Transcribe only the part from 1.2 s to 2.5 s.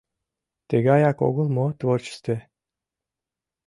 огыл мо творчестве?